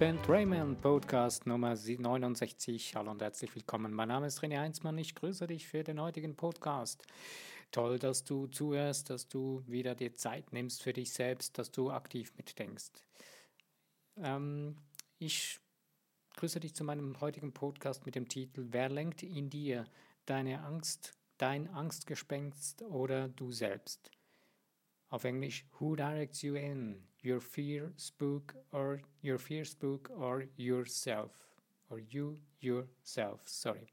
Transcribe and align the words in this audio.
Infotainment 0.00 0.80
Podcast 0.80 1.46
Nummer 1.46 1.76
69. 1.76 2.96
Hallo 2.96 3.10
und 3.10 3.20
herzlich 3.20 3.54
willkommen. 3.54 3.92
Mein 3.92 4.08
Name 4.08 4.28
ist 4.28 4.40
René 4.40 4.58
Heinzmann. 4.58 4.96
Ich 4.96 5.14
grüße 5.14 5.46
dich 5.46 5.68
für 5.68 5.84
den 5.84 6.00
heutigen 6.00 6.36
Podcast. 6.36 7.06
Toll, 7.70 7.98
dass 7.98 8.24
du 8.24 8.46
zuhörst, 8.46 9.10
dass 9.10 9.28
du 9.28 9.62
wieder 9.66 9.94
dir 9.94 10.14
Zeit 10.14 10.54
nimmst 10.54 10.82
für 10.82 10.94
dich 10.94 11.12
selbst, 11.12 11.58
dass 11.58 11.70
du 11.70 11.90
aktiv 11.90 12.32
mitdenkst. 12.38 13.04
Ähm, 14.16 14.78
ich 15.18 15.60
grüße 16.36 16.60
dich 16.60 16.74
zu 16.74 16.82
meinem 16.82 17.20
heutigen 17.20 17.52
Podcast 17.52 18.06
mit 18.06 18.14
dem 18.14 18.26
Titel 18.26 18.68
Wer 18.70 18.88
lenkt 18.88 19.22
in 19.22 19.50
dir 19.50 19.84
deine 20.24 20.64
Angst, 20.64 21.12
dein 21.36 21.68
Angstgespenst 21.68 22.80
oder 22.84 23.28
du 23.28 23.52
selbst? 23.52 24.10
Auf 25.10 25.24
Englisch, 25.24 25.66
Who 25.78 25.94
directs 25.94 26.40
you 26.40 26.54
in? 26.54 27.09
Your 27.22 27.40
fear, 27.40 27.92
spook 27.96 28.54
or 28.72 29.00
your 29.22 29.38
fear, 29.38 29.64
spook 29.64 30.10
or 30.16 30.44
yourself? 30.56 31.32
Or 31.90 31.98
you, 31.98 32.38
yourself, 32.60 33.40
sorry. 33.46 33.92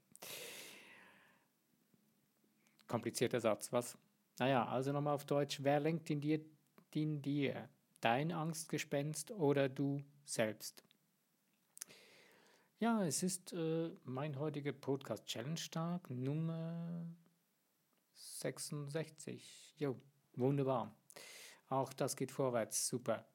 Komplizierter 2.86 3.40
Satz, 3.40 3.70
was? 3.72 3.98
Naja, 4.38 4.64
also 4.66 4.92
nochmal 4.92 5.14
auf 5.14 5.26
Deutsch. 5.26 5.62
Wer 5.62 5.80
lenkt 5.80 6.08
in 6.10 6.20
dir, 6.20 6.40
in 6.94 7.20
dir? 7.20 7.68
Dein 8.00 8.32
Angstgespenst 8.32 9.32
oder 9.32 9.68
du 9.68 10.02
selbst? 10.24 10.82
Ja, 12.78 13.04
es 13.04 13.24
ist 13.24 13.52
äh, 13.52 13.90
mein 14.04 14.38
heutiger 14.38 14.72
Podcast 14.72 15.26
Challenge 15.26 15.60
Tag 15.70 16.08
Nummer 16.10 17.04
66. 18.14 19.74
Jo, 19.78 19.96
wunderbar. 20.36 20.94
Auch 21.68 21.92
das 21.92 22.16
geht 22.16 22.30
vorwärts, 22.30 22.88
super. 22.88 23.26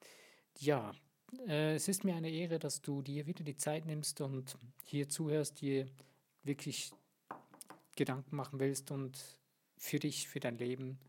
Ja, 0.57 0.93
äh, 1.47 1.75
es 1.75 1.87
ist 1.87 2.03
mir 2.03 2.15
eine 2.15 2.29
Ehre, 2.29 2.59
dass 2.59 2.81
du 2.81 3.01
dir 3.01 3.25
wieder 3.25 3.43
die 3.43 3.57
Zeit 3.57 3.85
nimmst 3.85 4.21
und 4.21 4.57
hier 4.85 5.09
zuhörst, 5.09 5.61
dir 5.61 5.87
wirklich 6.43 6.91
Gedanken 7.95 8.35
machen 8.35 8.59
willst 8.59 8.91
und 8.91 9.39
für 9.77 9.99
dich, 9.99 10.27
für 10.27 10.39
dein 10.39 10.57
Leben. 10.57 10.99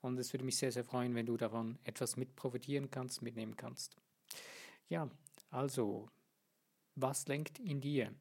Und 0.00 0.18
es 0.18 0.32
würde 0.32 0.44
mich 0.44 0.56
sehr, 0.56 0.72
sehr 0.72 0.84
freuen, 0.84 1.14
wenn 1.14 1.26
du 1.26 1.36
davon 1.36 1.78
etwas 1.84 2.16
mit 2.16 2.36
profitieren 2.36 2.90
kannst, 2.90 3.22
mitnehmen 3.22 3.56
kannst. 3.56 3.96
Ja, 4.88 5.08
also, 5.50 6.08
was 6.94 7.26
lenkt 7.26 7.58
in 7.58 7.80
dir? 7.80 8.12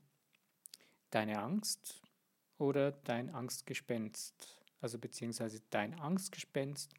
Deine 1.09 1.39
Angst 1.39 2.01
oder 2.57 2.91
dein 2.91 3.29
Angstgespenst? 3.29 4.59
Also 4.79 4.97
beziehungsweise 4.97 5.61
dein 5.69 5.99
Angstgespenst 5.99 6.93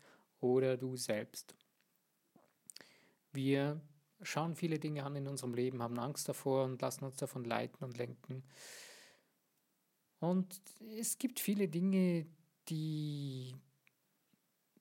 oder 0.44 0.76
du 0.76 0.96
selbst. 0.96 1.54
Wir 3.32 3.80
schauen 4.22 4.54
viele 4.54 4.78
Dinge 4.78 5.04
an 5.04 5.16
in 5.16 5.26
unserem 5.26 5.54
Leben, 5.54 5.82
haben 5.82 5.98
Angst 5.98 6.28
davor 6.28 6.64
und 6.64 6.80
lassen 6.82 7.04
uns 7.04 7.16
davon 7.16 7.44
leiten 7.44 7.84
und 7.84 7.96
lenken. 7.96 8.44
Und 10.20 10.60
es 10.96 11.18
gibt 11.18 11.40
viele 11.40 11.68
Dinge, 11.68 12.26
die 12.68 13.54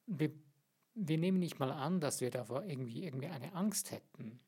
wir, 0.05 0.31
wir 0.95 1.17
nehmen 1.17 1.39
nicht 1.39 1.59
mal 1.59 1.71
an, 1.71 1.99
dass 1.99 2.21
wir 2.21 2.29
davor 2.29 2.63
irgendwie, 2.63 3.03
irgendwie 3.03 3.27
eine 3.27 3.53
Angst 3.53 3.91
hätten. 3.91 4.39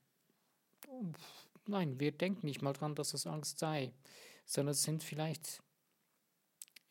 Nein, 1.68 2.00
wir 2.00 2.12
denken 2.12 2.46
nicht 2.46 2.62
mal 2.62 2.74
dran, 2.74 2.96
dass 2.96 3.14
es 3.14 3.26
Angst 3.26 3.60
sei, 3.60 3.92
sondern 4.46 4.74
es 4.74 4.84
sind 4.84 5.04
vielleicht 5.04 5.64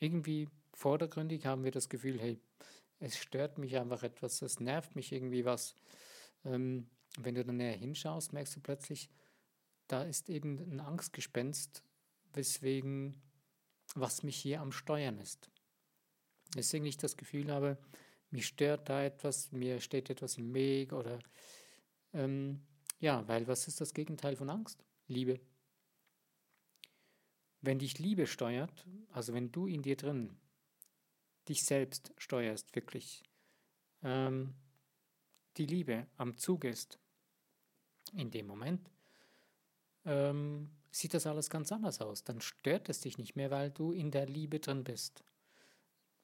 irgendwie 0.00 0.48
vordergründig, 0.72 1.46
haben 1.46 1.64
wir 1.64 1.70
das 1.70 1.88
Gefühl, 1.88 2.20
hey, 2.20 2.40
es 3.00 3.18
stört 3.18 3.58
mich 3.58 3.76
einfach 3.76 4.02
etwas, 4.02 4.42
es 4.42 4.60
nervt 4.60 4.96
mich 4.96 5.12
irgendwie 5.12 5.44
was. 5.44 5.74
Ähm, 6.44 6.88
wenn 7.18 7.34
du 7.34 7.44
dann 7.44 7.56
näher 7.56 7.76
hinschaust, 7.76 8.32
merkst 8.32 8.56
du 8.56 8.60
plötzlich, 8.60 9.10
da 9.86 10.02
ist 10.02 10.28
irgendein 10.28 10.80
Angstgespenst, 10.80 11.82
weswegen, 12.32 13.20
was 13.94 14.22
mich 14.22 14.36
hier 14.36 14.60
am 14.60 14.72
Steuern 14.72 15.18
ist. 15.18 15.50
Deswegen 16.56 16.86
ich 16.86 16.96
das 16.96 17.16
Gefühl 17.16 17.52
habe, 17.52 17.78
mich 18.30 18.46
stört 18.46 18.88
da 18.88 19.04
etwas, 19.04 19.52
mir 19.52 19.80
steht 19.80 20.10
etwas 20.10 20.38
im 20.38 20.52
Weg 20.54 20.92
oder 20.92 21.18
ähm, 22.12 22.62
ja, 23.00 23.26
weil 23.28 23.46
was 23.46 23.68
ist 23.68 23.80
das 23.80 23.94
Gegenteil 23.94 24.36
von 24.36 24.50
Angst? 24.50 24.84
Liebe. 25.06 25.40
Wenn 27.60 27.78
dich 27.78 27.98
Liebe 27.98 28.26
steuert, 28.26 28.86
also 29.12 29.34
wenn 29.34 29.52
du 29.52 29.66
in 29.66 29.82
dir 29.82 29.96
drin 29.96 30.36
dich 31.48 31.64
selbst 31.64 32.12
steuerst, 32.16 32.74
wirklich 32.74 33.22
ähm, 34.02 34.54
die 35.56 35.66
Liebe 35.66 36.06
am 36.16 36.36
Zug 36.36 36.64
ist, 36.64 36.98
in 38.12 38.30
dem 38.30 38.46
Moment 38.46 38.90
ähm, 40.04 40.70
sieht 40.90 41.14
das 41.14 41.26
alles 41.26 41.50
ganz 41.50 41.72
anders 41.72 42.00
aus. 42.00 42.24
Dann 42.24 42.40
stört 42.40 42.88
es 42.88 43.00
dich 43.00 43.18
nicht 43.18 43.36
mehr, 43.36 43.50
weil 43.50 43.70
du 43.70 43.92
in 43.92 44.10
der 44.10 44.26
Liebe 44.26 44.60
drin 44.60 44.84
bist, 44.84 45.24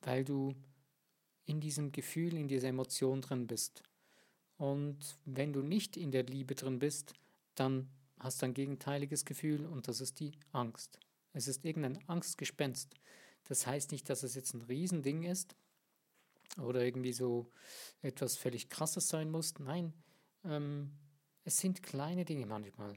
weil 0.02 0.24
du 0.24 0.54
in 1.46 1.60
diesem 1.60 1.90
Gefühl, 1.92 2.36
in 2.36 2.48
dieser 2.48 2.68
Emotion 2.68 3.20
drin 3.20 3.46
bist. 3.46 3.82
Und 4.56 5.18
wenn 5.24 5.52
du 5.52 5.62
nicht 5.62 5.96
in 5.96 6.12
der 6.12 6.24
Liebe 6.24 6.54
drin 6.54 6.78
bist, 6.78 7.14
dann 7.54 7.88
hast 8.18 8.42
du 8.42 8.46
ein 8.46 8.54
gegenteiliges 8.54 9.24
Gefühl 9.24 9.66
und 9.66 9.88
das 9.88 10.00
ist 10.00 10.20
die 10.20 10.32
Angst. 10.52 10.98
Es 11.32 11.48
ist 11.48 11.64
irgendein 11.64 11.98
Angstgespenst. 12.08 12.94
Das 13.50 13.66
heißt 13.66 13.90
nicht, 13.90 14.08
dass 14.08 14.22
es 14.22 14.36
jetzt 14.36 14.54
ein 14.54 14.62
Riesending 14.62 15.24
ist 15.24 15.56
oder 16.62 16.84
irgendwie 16.84 17.12
so 17.12 17.50
etwas 18.00 18.36
völlig 18.36 18.68
Krasses 18.68 19.08
sein 19.08 19.28
muss. 19.28 19.58
Nein, 19.58 19.92
ähm, 20.44 20.92
es 21.42 21.58
sind 21.58 21.82
kleine 21.82 22.24
Dinge 22.24 22.46
manchmal. 22.46 22.96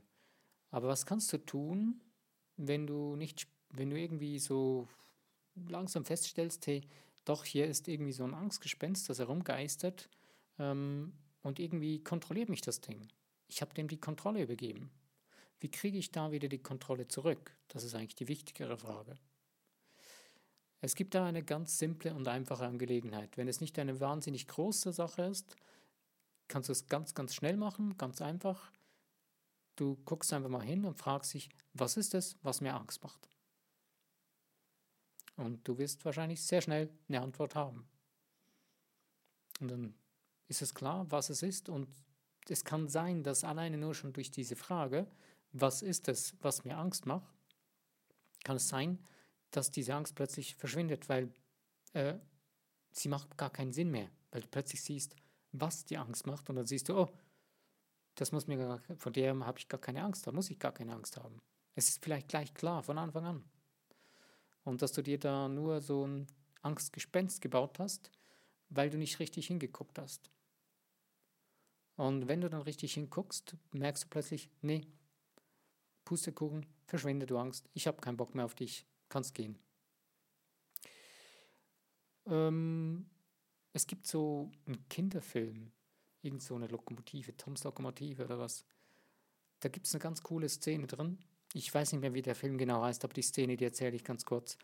Aber 0.70 0.90
was 0.90 1.08
kannst 1.08 1.34
du 1.34 1.40
tun, 1.40 2.04
wenn 2.56 2.86
du 2.86 3.16
nicht, 3.16 3.48
wenn 3.72 3.90
du 3.90 4.00
irgendwie 4.00 4.38
so 4.38 4.88
langsam 5.56 6.06
feststellst, 6.06 6.68
hey, 6.68 6.88
doch, 7.26 7.46
hier 7.46 7.66
ist 7.66 7.88
irgendwie 7.88 8.14
so 8.14 8.24
ein 8.24 8.36
Angstgespenst, 8.36 9.10
das 9.10 9.18
herumgeistert 9.18 10.08
ähm, 10.60 11.14
und 11.42 11.58
irgendwie 11.58 12.04
kontrolliert 12.04 12.50
mich 12.50 12.62
das 12.62 12.80
Ding. 12.80 13.08
Ich 13.48 13.62
habe 13.62 13.74
dem 13.74 13.88
die 13.88 14.00
Kontrolle 14.00 14.44
übergeben. 14.44 14.92
Wie 15.60 15.72
kriege 15.72 15.98
ich 15.98 16.12
da 16.12 16.32
wieder 16.32 16.48
die 16.48 16.62
Kontrolle 16.62 17.08
zurück? 17.08 17.58
Das 17.70 17.84
ist 17.84 17.96
eigentlich 17.96 18.14
die 18.14 18.28
wichtigere 18.28 18.78
Frage. 18.78 19.18
Es 20.84 20.96
gibt 20.96 21.16
da 21.16 21.26
eine 21.26 21.44
ganz 21.44 21.78
simple 21.78 22.14
und 22.14 22.28
einfache 22.28 22.66
Angelegenheit. 22.66 23.38
Wenn 23.38 23.48
es 23.48 23.62
nicht 23.62 23.80
eine 23.80 24.02
wahnsinnig 24.02 24.50
große 24.50 24.92
Sache 24.92 25.22
ist, 25.22 25.56
kannst 26.50 26.68
du 26.68 26.74
es 26.74 26.88
ganz, 26.88 27.14
ganz 27.14 27.34
schnell 27.34 27.56
machen, 27.56 27.96
ganz 27.96 28.22
einfach. 28.22 28.70
Du 29.78 29.96
guckst 30.04 30.34
einfach 30.34 30.50
mal 30.50 30.62
hin 30.62 30.84
und 30.84 30.98
fragst 30.98 31.36
dich, 31.36 31.48
was 31.72 31.96
ist 31.96 32.14
es, 32.14 32.36
was 32.44 32.60
mir 32.60 32.74
Angst 32.76 33.02
macht? 33.02 33.30
Und 35.38 35.66
du 35.66 35.78
wirst 35.78 36.04
wahrscheinlich 36.04 36.44
sehr 36.44 36.62
schnell 36.62 36.90
eine 37.08 37.22
Antwort 37.22 37.56
haben. 37.56 37.88
Und 39.62 39.70
dann 39.70 39.96
ist 40.50 40.62
es 40.62 40.76
klar, 40.76 41.10
was 41.10 41.30
es 41.30 41.44
ist. 41.44 41.70
Und 41.70 41.88
es 42.50 42.66
kann 42.66 42.90
sein, 42.90 43.24
dass 43.24 43.46
alleine 43.46 43.78
nur 43.78 43.96
schon 43.96 44.12
durch 44.12 44.32
diese 44.32 44.58
Frage, 44.58 45.08
was 45.54 45.82
ist 45.82 46.10
es, 46.10 46.36
was 46.42 46.66
mir 46.66 46.78
Angst 46.78 47.06
macht, 47.06 47.34
kann 48.44 48.58
es 48.58 48.68
sein, 48.68 49.00
dass 49.56 49.72
diese 49.72 49.96
Angst 49.96 50.16
plötzlich 50.16 50.56
verschwindet, 50.56 51.10
weil 51.10 51.32
äh, 51.94 52.16
sie 52.92 53.10
macht 53.10 53.38
gar 53.38 53.50
keinen 53.50 53.74
Sinn 53.74 53.92
mehr, 53.92 54.10
weil 54.32 54.42
du 54.42 54.48
plötzlich 54.48 54.82
siehst, 54.82 55.16
was 55.52 55.86
die 55.86 55.98
Angst 55.98 56.28
macht 56.28 56.50
und 56.50 56.56
dann 56.56 56.66
siehst 56.66 56.90
du, 56.90 56.98
oh, 56.98 57.10
das 58.16 58.32
muss 58.32 58.48
mir 58.48 58.58
gar, 58.58 58.82
von 58.98 59.14
der 59.14 59.38
habe 59.40 59.60
ich 59.60 59.68
gar 59.68 59.80
keine 59.80 60.04
Angst, 60.04 60.28
da 60.28 60.32
muss 60.32 60.50
ich 60.50 60.60
gar 60.60 60.74
keine 60.74 60.94
Angst 60.94 61.18
haben. 61.18 61.40
Es 61.76 61.90
ist 61.90 62.04
vielleicht 62.04 62.28
gleich 62.28 62.54
klar 62.54 62.84
von 62.84 62.98
Anfang 62.98 63.26
an. 63.26 63.44
Und 64.64 64.82
dass 64.82 64.92
du 64.92 65.02
dir 65.02 65.20
da 65.20 65.48
nur 65.48 65.82
so 65.82 66.06
ein 66.06 66.28
Angstgespenst 66.62 67.42
gebaut 67.42 67.80
hast, 67.80 68.12
weil 68.70 68.90
du 68.90 68.98
nicht 68.98 69.20
richtig 69.20 69.48
hingeguckt 69.48 70.00
hast. 70.00 70.32
Und 71.96 72.28
wenn 72.28 72.42
du 72.42 72.50
dann 72.50 72.62
richtig 72.62 72.94
hinguckst, 72.94 73.56
merkst 73.72 74.06
du 74.06 74.08
plötzlich, 74.10 74.50
nee, 74.62 74.88
Pustekuchen, 76.06 76.66
verschwinde 76.86 77.26
du 77.26 77.38
Angst, 77.38 77.70
ich 77.74 77.88
habe 77.88 78.02
keinen 78.02 78.18
Bock 78.18 78.36
mehr 78.36 78.46
auf 78.46 78.56
dich, 78.56 78.88
kannst 79.14 79.36
gehen. 79.36 79.58
Ähm, 82.26 83.06
es 83.74 83.86
gibt 83.88 84.08
so 84.08 84.52
einen 84.66 84.88
Kinderfilm, 84.90 85.72
irgend 86.22 86.42
so 86.42 86.56
eine 86.56 86.68
Lokomotive, 86.68 87.38
Toms 87.38 87.64
Lokomotive 87.64 88.26
oder 88.26 88.40
was. 88.40 88.66
Da 89.60 89.70
gibt 89.70 89.86
es 89.86 89.94
eine 89.94 90.02
ganz 90.02 90.24
coole 90.24 90.50
Szene 90.50 90.88
drin. 90.88 91.20
Ich 91.54 91.72
weiß 91.74 91.92
nicht 91.92 92.02
mehr, 92.02 92.14
wie 92.14 92.22
der 92.22 92.36
Film 92.36 92.58
genau 92.58 92.82
heißt, 92.82 93.04
aber 93.04 93.14
die 93.14 93.22
Szene, 93.22 93.56
die 93.56 93.66
erzähle 93.66 93.96
ich 93.96 94.04
ganz 94.04 94.26
kurz. 94.26 94.58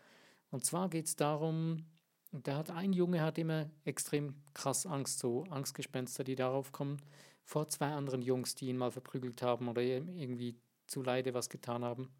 Und 0.50 0.64
zwar 0.64 0.90
geht 0.90 1.06
es 1.06 1.16
darum, 1.16 1.86
da 2.32 2.56
hat 2.56 2.70
ein 2.70 2.92
Junge 2.92 3.22
hat 3.22 3.38
immer 3.38 3.70
extrem 3.84 4.34
krass 4.52 4.86
Angst, 4.86 5.20
so 5.20 5.44
Angstgespenster, 5.44 6.24
die 6.24 6.34
darauf 6.34 6.72
kommen, 6.72 7.00
vor 7.44 7.68
zwei 7.68 7.88
anderen 7.92 8.22
Jungs, 8.22 8.54
die 8.54 8.66
ihn 8.66 8.76
mal 8.76 8.90
verprügelt 8.90 9.42
haben 9.42 9.68
oder 9.68 9.82
irgendwie 9.82 10.56
zu 10.86 11.02
Leide 11.02 11.34
was 11.34 11.48
getan 11.48 11.84
haben. 11.84 12.10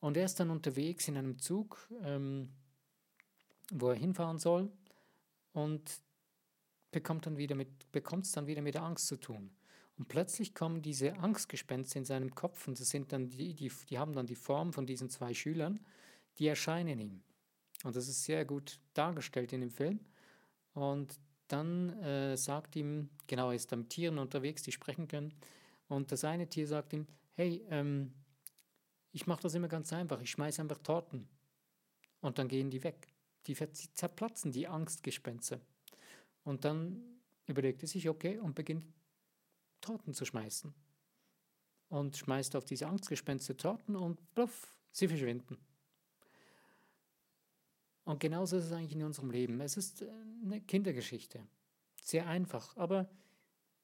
Und 0.00 0.16
er 0.16 0.24
ist 0.24 0.38
dann 0.38 0.50
unterwegs 0.50 1.08
in 1.08 1.16
einem 1.16 1.38
Zug, 1.38 1.88
ähm, 2.02 2.50
wo 3.72 3.88
er 3.88 3.96
hinfahren 3.96 4.38
soll 4.38 4.70
und 5.52 6.00
bekommt 6.90 7.26
dann 7.26 7.36
wieder 7.36 7.54
mit, 7.54 7.90
bekommt 7.92 8.26
es 8.26 8.32
dann 8.32 8.46
wieder 8.46 8.62
mit 8.62 8.74
der 8.74 8.82
Angst 8.82 9.06
zu 9.06 9.16
tun. 9.16 9.50
Und 9.98 10.08
plötzlich 10.08 10.54
kommen 10.54 10.82
diese 10.82 11.16
Angstgespenster 11.16 11.98
in 11.98 12.04
seinem 12.04 12.34
Kopf 12.34 12.68
und 12.68 12.78
das 12.78 12.90
sind 12.90 13.12
dann 13.12 13.30
die, 13.30 13.54
die, 13.54 13.72
die 13.88 13.98
haben 13.98 14.12
dann 14.12 14.26
die 14.26 14.34
Form 14.34 14.72
von 14.72 14.86
diesen 14.86 15.08
zwei 15.08 15.32
Schülern, 15.32 15.80
die 16.38 16.46
erscheinen 16.46 17.00
ihm. 17.00 17.22
Und 17.84 17.96
das 17.96 18.08
ist 18.08 18.24
sehr 18.24 18.44
gut 18.44 18.78
dargestellt 18.94 19.52
in 19.52 19.60
dem 19.60 19.70
Film. 19.70 20.00
Und 20.74 21.18
dann 21.48 21.90
äh, 22.00 22.36
sagt 22.36 22.76
ihm, 22.76 23.08
genau, 23.26 23.50
er 23.50 23.56
ist 23.56 23.70
mit 23.70 23.88
Tieren 23.88 24.18
unterwegs, 24.18 24.62
die 24.62 24.72
sprechen 24.72 25.08
können. 25.08 25.32
Und 25.88 26.12
das 26.12 26.24
eine 26.24 26.48
Tier 26.48 26.66
sagt 26.66 26.92
ihm, 26.92 27.06
hey, 27.34 27.64
ähm, 27.70 28.12
ich 29.16 29.26
mache 29.26 29.40
das 29.40 29.54
immer 29.54 29.68
ganz 29.68 29.94
einfach, 29.94 30.20
ich 30.20 30.30
schmeiße 30.30 30.60
einfach 30.60 30.76
Torten. 30.76 31.26
Und 32.20 32.38
dann 32.38 32.48
gehen 32.48 32.68
die 32.68 32.84
weg. 32.84 33.14
Die 33.46 33.54
zerplatzen, 33.54 34.52
die 34.52 34.68
Angstgespenster. 34.68 35.58
Und 36.44 36.66
dann 36.66 37.02
überlegt 37.46 37.80
er 37.80 37.88
sich, 37.88 38.10
okay, 38.10 38.38
und 38.38 38.54
beginnt 38.54 38.84
Torten 39.80 40.12
zu 40.12 40.26
schmeißen. 40.26 40.74
Und 41.88 42.14
schmeißt 42.18 42.56
auf 42.56 42.66
diese 42.66 42.88
Angstgespenster 42.88 43.56
Torten 43.56 43.96
und 43.96 44.18
pluff, 44.34 44.76
sie 44.92 45.08
verschwinden. 45.08 45.56
Und 48.04 48.20
genauso 48.20 48.58
ist 48.58 48.66
es 48.66 48.72
eigentlich 48.72 48.96
in 48.96 49.02
unserem 49.02 49.30
Leben. 49.30 49.58
Es 49.62 49.78
ist 49.78 50.02
äh, 50.02 50.10
eine 50.44 50.60
Kindergeschichte. 50.60 51.40
Sehr 52.02 52.26
einfach. 52.26 52.76
Aber 52.76 53.08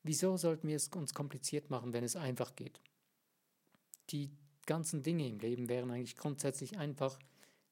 wieso 0.03 0.37
sollten 0.37 0.69
wir 0.69 0.77
es 0.77 0.89
uns 0.89 1.15
kompliziert 1.15 1.71
machen, 1.71 1.95
wenn 1.95 2.05
es 2.05 2.17
einfach 2.17 2.55
geht? 2.55 2.83
Die 4.11 4.31
ganzen 4.67 5.03
Dinge 5.03 5.29
im 5.29 5.39
Leben 5.39 5.69
wären 5.69 5.91
eigentlich 5.91 6.17
grundsätzlich 6.17 6.79
einfach, 6.79 7.19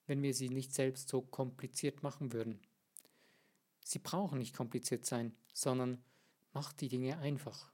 wenn 0.06 0.22
wir 0.22 0.34
sie 0.34 0.48
nicht 0.48 0.74
selbst 0.74 1.08
so 1.08 1.22
kompliziert 1.22 2.02
machen 2.02 2.32
würden. 2.32 2.60
Sie 3.84 3.98
brauchen 3.98 4.38
nicht 4.38 4.54
kompliziert 4.54 5.06
sein, 5.06 5.34
sondern 5.52 6.02
mach 6.52 6.72
die 6.72 6.88
Dinge 6.88 7.18
einfach. 7.18 7.70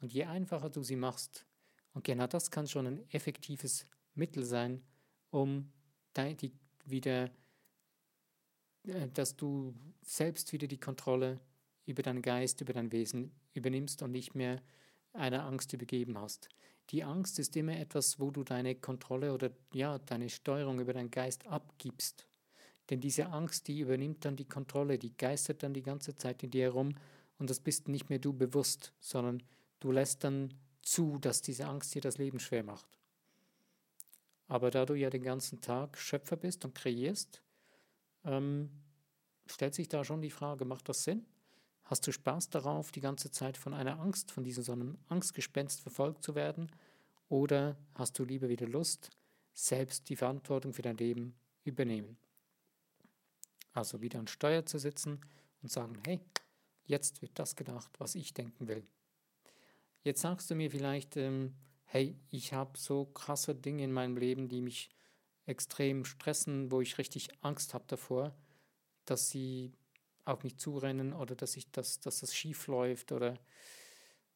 Und 0.00 0.12
je 0.12 0.24
einfacher 0.24 0.70
du 0.70 0.82
sie 0.82 0.96
machst, 0.96 1.46
und 1.92 2.04
genau 2.04 2.26
das 2.26 2.50
kann 2.50 2.68
schon 2.68 2.86
ein 2.86 3.10
effektives 3.10 3.86
Mittel 4.14 4.44
sein, 4.44 4.82
um 5.30 5.72
die 6.16 6.52
wieder, 6.84 7.30
äh, 8.86 9.08
dass 9.12 9.36
du 9.36 9.74
selbst 10.02 10.52
wieder 10.52 10.66
die 10.66 10.78
Kontrolle 10.78 11.40
über 11.86 12.02
deinen 12.02 12.22
Geist, 12.22 12.60
über 12.60 12.72
dein 12.72 12.92
Wesen 12.92 13.32
übernimmst 13.54 14.02
und 14.02 14.12
nicht 14.12 14.34
mehr 14.34 14.62
einer 15.12 15.44
Angst 15.44 15.72
übergeben 15.72 16.18
hast. 16.18 16.48
Die 16.90 17.04
Angst 17.04 17.38
ist 17.38 17.56
immer 17.56 17.76
etwas, 17.76 18.18
wo 18.18 18.30
du 18.30 18.42
deine 18.42 18.74
Kontrolle 18.74 19.32
oder 19.32 19.50
ja, 19.72 19.98
deine 19.98 20.28
Steuerung 20.28 20.80
über 20.80 20.92
deinen 20.92 21.10
Geist 21.10 21.46
abgibst. 21.46 22.26
Denn 22.90 23.00
diese 23.00 23.26
Angst, 23.26 23.68
die 23.68 23.80
übernimmt 23.80 24.24
dann 24.24 24.34
die 24.34 24.48
Kontrolle, 24.48 24.98
die 24.98 25.16
geistert 25.16 25.62
dann 25.62 25.72
die 25.72 25.82
ganze 25.82 26.16
Zeit 26.16 26.42
in 26.42 26.50
dir 26.50 26.64
herum 26.64 26.96
und 27.38 27.48
das 27.48 27.60
bist 27.60 27.86
nicht 27.86 28.10
mehr 28.10 28.18
du 28.18 28.32
bewusst, 28.32 28.92
sondern 28.98 29.42
du 29.78 29.92
lässt 29.92 30.24
dann 30.24 30.52
zu, 30.82 31.18
dass 31.18 31.42
diese 31.42 31.66
Angst 31.66 31.94
dir 31.94 32.02
das 32.02 32.18
Leben 32.18 32.40
schwer 32.40 32.64
macht. 32.64 32.98
Aber 34.48 34.72
da 34.72 34.84
du 34.84 34.94
ja 34.94 35.10
den 35.10 35.22
ganzen 35.22 35.60
Tag 35.60 35.96
Schöpfer 35.96 36.36
bist 36.36 36.64
und 36.64 36.74
kreierst, 36.74 37.40
ähm, 38.24 38.68
stellt 39.46 39.76
sich 39.76 39.88
da 39.88 40.02
schon 40.04 40.22
die 40.22 40.30
Frage, 40.30 40.64
macht 40.64 40.88
das 40.88 41.04
Sinn? 41.04 41.24
Hast 41.90 42.06
du 42.06 42.12
Spaß 42.12 42.50
darauf, 42.50 42.92
die 42.92 43.00
ganze 43.00 43.32
Zeit 43.32 43.56
von 43.56 43.74
einer 43.74 43.98
Angst, 43.98 44.30
von 44.30 44.44
diesem 44.44 44.62
so 44.62 44.70
einem 44.70 44.96
Angstgespenst 45.08 45.80
verfolgt 45.80 46.22
zu 46.22 46.36
werden? 46.36 46.70
Oder 47.28 47.76
hast 47.96 48.16
du 48.16 48.24
lieber 48.24 48.48
wieder 48.48 48.68
Lust, 48.68 49.10
selbst 49.54 50.08
die 50.08 50.14
Verantwortung 50.14 50.72
für 50.72 50.82
dein 50.82 50.96
Leben 50.98 51.34
übernehmen? 51.64 52.16
Also 53.72 54.00
wieder 54.02 54.20
an 54.20 54.28
Steuer 54.28 54.64
zu 54.64 54.78
sitzen 54.78 55.20
und 55.62 55.72
sagen, 55.72 56.00
hey, 56.06 56.20
jetzt 56.84 57.22
wird 57.22 57.36
das 57.40 57.56
gedacht, 57.56 57.90
was 57.98 58.14
ich 58.14 58.34
denken 58.34 58.68
will. 58.68 58.86
Jetzt 60.04 60.20
sagst 60.20 60.48
du 60.48 60.54
mir 60.54 60.70
vielleicht, 60.70 61.16
ähm, 61.16 61.56
hey, 61.86 62.16
ich 62.30 62.52
habe 62.52 62.78
so 62.78 63.06
krasse 63.06 63.56
Dinge 63.56 63.82
in 63.82 63.90
meinem 63.90 64.16
Leben, 64.16 64.48
die 64.48 64.62
mich 64.62 64.90
extrem 65.44 66.04
stressen, 66.04 66.70
wo 66.70 66.80
ich 66.80 66.98
richtig 66.98 67.30
Angst 67.42 67.74
habe 67.74 67.84
davor, 67.88 68.32
dass 69.06 69.28
sie 69.28 69.72
auf 70.24 70.42
mich 70.42 70.58
zurennen 70.58 71.12
oder 71.12 71.34
dass 71.34 71.56
ich 71.56 71.70
das, 71.70 72.00
dass 72.00 72.20
das 72.20 72.34
schief 72.34 72.66
läuft 72.66 73.12
oder 73.12 73.38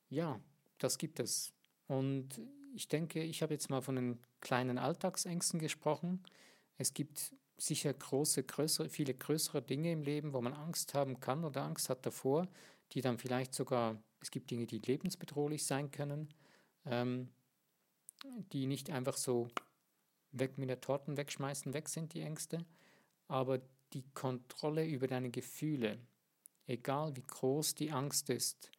ja, 0.08 0.40
das 0.78 0.98
gibt 0.98 1.20
es. 1.20 1.52
Und 1.86 2.40
ich 2.74 2.88
denke, 2.88 3.22
ich 3.22 3.42
habe 3.42 3.54
jetzt 3.54 3.70
mal 3.70 3.82
von 3.82 3.96
den 3.96 4.18
kleinen 4.40 4.78
Alltagsängsten 4.78 5.60
gesprochen. 5.60 6.22
Es 6.76 6.94
gibt 6.94 7.34
sicher 7.56 7.92
große, 7.92 8.42
größere, 8.44 8.88
viele 8.88 9.14
größere 9.14 9.62
Dinge 9.62 9.92
im 9.92 10.02
Leben, 10.02 10.32
wo 10.32 10.40
man 10.40 10.54
Angst 10.54 10.94
haben 10.94 11.20
kann 11.20 11.44
oder 11.44 11.62
Angst 11.62 11.88
hat 11.88 12.04
davor, 12.04 12.48
die 12.92 13.00
dann 13.00 13.18
vielleicht 13.18 13.54
sogar, 13.54 14.02
es 14.20 14.30
gibt 14.30 14.50
Dinge, 14.50 14.66
die 14.66 14.78
lebensbedrohlich 14.78 15.64
sein 15.64 15.90
können, 15.90 16.32
ähm, 16.84 17.28
die 18.52 18.66
nicht 18.66 18.90
einfach 18.90 19.16
so 19.16 19.48
weg 20.32 20.58
mit 20.58 20.68
der 20.68 20.80
Torten 20.80 21.16
wegschmeißen, 21.16 21.74
weg 21.74 21.88
sind 21.88 22.14
die 22.14 22.22
Ängste, 22.22 22.64
aber 23.28 23.60
die 23.94 24.04
Kontrolle 24.12 24.84
über 24.86 25.06
deine 25.06 25.30
Gefühle, 25.30 25.98
egal 26.66 27.16
wie 27.16 27.22
groß 27.26 27.74
die 27.74 27.92
Angst 27.92 28.28
ist, 28.28 28.70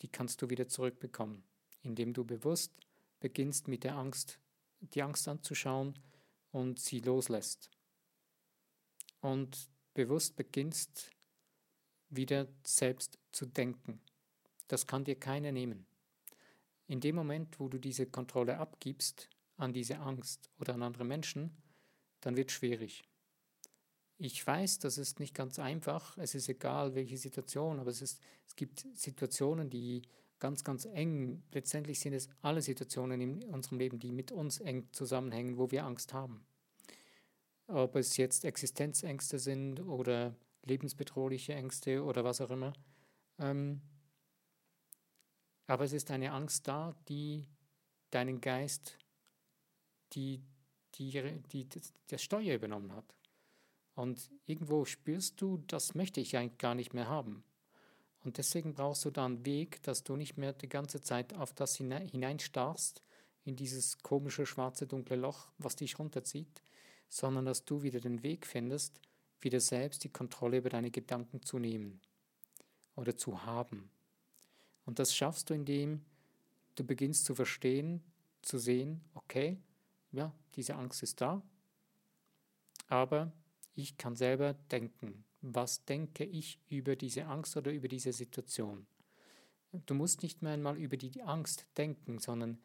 die 0.00 0.08
kannst 0.08 0.42
du 0.42 0.50
wieder 0.50 0.66
zurückbekommen, 0.66 1.44
indem 1.82 2.12
du 2.12 2.24
bewusst 2.24 2.72
beginnst 3.20 3.68
mit 3.68 3.84
der 3.84 3.96
Angst, 3.96 4.40
die 4.80 5.02
Angst 5.02 5.28
anzuschauen 5.28 5.94
und 6.50 6.80
sie 6.80 7.00
loslässt. 7.00 7.70
Und 9.20 9.68
bewusst 9.94 10.34
beginnst 10.34 11.10
wieder 12.08 12.48
selbst 12.64 13.18
zu 13.30 13.46
denken. 13.46 14.00
Das 14.68 14.86
kann 14.86 15.04
dir 15.04 15.18
keiner 15.18 15.52
nehmen. 15.52 15.86
In 16.88 17.00
dem 17.00 17.14
Moment, 17.14 17.60
wo 17.60 17.68
du 17.68 17.78
diese 17.78 18.06
Kontrolle 18.06 18.58
abgibst 18.58 19.28
an 19.56 19.72
diese 19.72 19.98
Angst 19.98 20.50
oder 20.58 20.74
an 20.74 20.82
andere 20.82 21.04
Menschen, 21.04 21.56
dann 22.20 22.36
wird 22.36 22.50
es 22.50 22.56
schwierig. 22.56 23.04
Ich 24.18 24.46
weiß, 24.46 24.78
das 24.78 24.98
ist 24.98 25.20
nicht 25.20 25.34
ganz 25.34 25.58
einfach. 25.58 26.16
Es 26.18 26.34
ist 26.34 26.48
egal, 26.48 26.94
welche 26.94 27.16
Situation, 27.16 27.80
aber 27.80 27.90
es, 27.90 28.02
ist, 28.02 28.20
es 28.46 28.54
gibt 28.54 28.86
Situationen, 28.94 29.68
die 29.68 30.02
ganz, 30.38 30.64
ganz 30.64 30.86
eng, 30.86 31.42
letztendlich 31.52 32.00
sind 32.00 32.14
es 32.14 32.28
alle 32.40 32.62
Situationen 32.62 33.20
in 33.20 33.44
unserem 33.44 33.78
Leben, 33.78 33.98
die 33.98 34.12
mit 34.12 34.32
uns 34.32 34.58
eng 34.58 34.88
zusammenhängen, 34.92 35.56
wo 35.56 35.70
wir 35.70 35.84
Angst 35.84 36.12
haben. 36.12 36.44
Ob 37.68 37.96
es 37.96 38.16
jetzt 38.16 38.44
Existenzängste 38.44 39.38
sind 39.38 39.80
oder 39.80 40.34
lebensbedrohliche 40.64 41.54
Ängste 41.54 42.02
oder 42.02 42.24
was 42.24 42.40
auch 42.40 42.50
immer. 42.50 42.72
Ähm, 43.38 43.80
aber 45.66 45.84
es 45.84 45.92
ist 45.92 46.10
eine 46.10 46.32
Angst 46.32 46.68
da, 46.68 46.94
die 47.08 47.46
deinen 48.10 48.40
Geist, 48.40 48.98
die, 50.12 50.42
die, 50.96 51.10
die, 51.52 51.68
die 51.68 51.80
das 52.08 52.22
Steuer 52.22 52.54
übernommen 52.54 52.92
hat. 52.92 53.14
Und 53.94 54.30
irgendwo 54.46 54.84
spürst 54.84 55.40
du, 55.40 55.58
das 55.66 55.94
möchte 55.94 56.20
ich 56.20 56.36
eigentlich 56.36 56.58
gar 56.58 56.74
nicht 56.74 56.94
mehr 56.94 57.08
haben. 57.08 57.44
Und 58.24 58.38
deswegen 58.38 58.74
brauchst 58.74 59.04
du 59.04 59.10
da 59.10 59.26
einen 59.26 59.44
Weg, 59.44 59.82
dass 59.82 60.04
du 60.04 60.16
nicht 60.16 60.36
mehr 60.36 60.52
die 60.52 60.68
ganze 60.68 61.00
Zeit 61.00 61.34
auf 61.34 61.52
das 61.52 61.76
hineinstarrst, 61.76 63.02
in 63.44 63.56
dieses 63.56 63.98
komische, 63.98 64.46
schwarze, 64.46 64.86
dunkle 64.86 65.16
Loch, 65.16 65.50
was 65.58 65.76
dich 65.76 65.98
runterzieht, 65.98 66.62
sondern 67.08 67.44
dass 67.44 67.64
du 67.64 67.82
wieder 67.82 68.00
den 68.00 68.22
Weg 68.22 68.46
findest, 68.46 69.00
wieder 69.40 69.60
selbst 69.60 70.04
die 70.04 70.08
Kontrolle 70.08 70.58
über 70.58 70.70
deine 70.70 70.90
Gedanken 70.90 71.42
zu 71.42 71.58
nehmen 71.58 72.00
oder 72.94 73.16
zu 73.16 73.44
haben. 73.44 73.90
Und 74.84 74.98
das 74.98 75.14
schaffst 75.14 75.50
du, 75.50 75.54
indem 75.54 76.04
du 76.76 76.84
beginnst 76.84 77.24
zu 77.24 77.34
verstehen, 77.34 78.02
zu 78.42 78.58
sehen, 78.58 79.00
okay, 79.14 79.58
ja, 80.12 80.32
diese 80.54 80.76
Angst 80.76 81.02
ist 81.02 81.20
da, 81.20 81.42
aber 82.88 83.32
ich 83.74 83.96
kann 83.96 84.16
selber 84.16 84.54
denken. 84.70 85.24
Was 85.40 85.84
denke 85.84 86.24
ich 86.24 86.60
über 86.68 86.96
diese 86.96 87.26
Angst 87.26 87.56
oder 87.56 87.72
über 87.72 87.88
diese 87.88 88.12
Situation? 88.12 88.86
Du 89.86 89.94
musst 89.94 90.22
nicht 90.22 90.42
mehr 90.42 90.52
einmal 90.52 90.76
über 90.76 90.96
die 90.96 91.22
Angst 91.22 91.66
denken, 91.76 92.18
sondern 92.18 92.58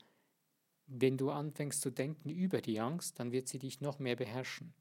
wenn 0.88 1.18
du 1.18 1.32
anfängst 1.32 1.82
zu 1.82 1.90
denken 1.90 2.30
über 2.30 2.62
die 2.62 2.80
Angst, 2.80 3.20
dann 3.20 3.32
wird 3.32 3.48
sie 3.48 3.60
dich 3.60 3.82
noch 3.82 4.00
mehr 4.00 4.16
beherrschen. 4.16 4.74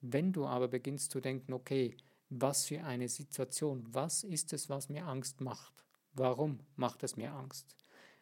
Wenn 0.00 0.32
du 0.32 0.46
aber 0.46 0.68
beginnst 0.68 1.10
zu 1.10 1.20
denken, 1.20 1.52
okay, 1.52 1.96
was 2.30 2.66
für 2.66 2.84
eine 2.84 3.08
Situation, 3.08 3.86
was 3.90 4.24
ist 4.24 4.52
es, 4.52 4.68
was 4.68 4.88
mir 4.88 5.06
Angst 5.06 5.40
macht? 5.40 5.84
Warum 6.12 6.60
macht 6.76 7.02
es 7.02 7.16
mir 7.16 7.32
Angst? 7.32 7.76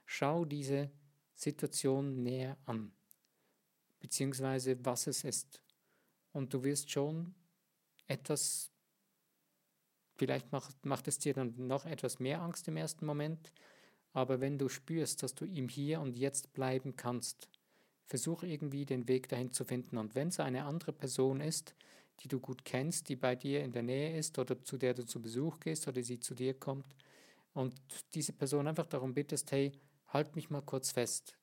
Schau 0.04 0.44
diese 0.44 0.90
Situation 1.34 2.22
näher 2.22 2.56
an, 2.64 2.92
beziehungsweise 4.00 4.84
was 4.84 5.06
es 5.06 5.24
ist 5.24 5.60
und 6.36 6.52
du 6.52 6.62
wirst 6.62 6.90
schon 6.90 7.34
etwas, 8.06 8.70
vielleicht 10.16 10.52
macht, 10.52 10.84
macht 10.84 11.08
es 11.08 11.18
dir 11.18 11.32
dann 11.32 11.54
noch 11.66 11.86
etwas 11.86 12.18
mehr 12.18 12.42
Angst 12.42 12.68
im 12.68 12.76
ersten 12.76 13.06
Moment, 13.06 13.52
aber 14.12 14.40
wenn 14.40 14.58
du 14.58 14.68
spürst, 14.68 15.22
dass 15.22 15.34
du 15.34 15.46
im 15.46 15.68
Hier 15.68 16.00
und 16.00 16.16
Jetzt 16.16 16.52
bleiben 16.52 16.94
kannst, 16.94 17.48
versuch 18.04 18.42
irgendwie 18.42 18.84
den 18.84 19.08
Weg 19.08 19.28
dahin 19.28 19.50
zu 19.50 19.64
finden. 19.64 19.98
Und 19.98 20.14
wenn 20.14 20.28
es 20.28 20.38
eine 20.38 20.64
andere 20.64 20.92
Person 20.92 21.40
ist, 21.40 21.74
die 22.20 22.28
du 22.28 22.38
gut 22.38 22.64
kennst, 22.64 23.08
die 23.08 23.16
bei 23.16 23.34
dir 23.34 23.64
in 23.64 23.72
der 23.72 23.82
Nähe 23.82 24.16
ist 24.16 24.38
oder 24.38 24.62
zu 24.62 24.76
der 24.76 24.94
du 24.94 25.04
zu 25.04 25.20
Besuch 25.20 25.58
gehst 25.60 25.88
oder 25.88 26.02
sie 26.02 26.20
zu 26.20 26.34
dir 26.34 26.54
kommt 26.54 26.86
und 27.52 27.74
diese 28.14 28.32
Person 28.32 28.68
einfach 28.68 28.86
darum 28.86 29.14
bittest, 29.14 29.52
hey, 29.52 29.72
halt 30.08 30.36
mich 30.36 30.50
mal 30.50 30.62
kurz 30.62 30.92
fest. 30.92 31.36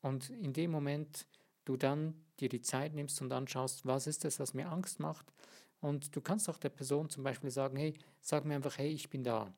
Und 0.00 0.30
in 0.30 0.52
dem 0.52 0.70
Moment 0.70 1.26
du 1.64 1.76
dann 1.76 2.23
dir 2.40 2.48
die 2.48 2.60
Zeit 2.60 2.94
nimmst 2.94 3.20
und 3.22 3.32
anschaust, 3.32 3.86
was 3.86 4.06
ist 4.06 4.24
es, 4.24 4.40
was 4.40 4.54
mir 4.54 4.70
Angst 4.70 5.00
macht. 5.00 5.32
Und 5.80 6.14
du 6.16 6.20
kannst 6.20 6.48
auch 6.48 6.58
der 6.58 6.70
Person 6.70 7.10
zum 7.10 7.24
Beispiel 7.24 7.50
sagen, 7.50 7.76
hey, 7.76 7.94
sag 8.20 8.44
mir 8.44 8.54
einfach, 8.54 8.78
hey, 8.78 8.90
ich 8.90 9.10
bin 9.10 9.22
da. 9.22 9.52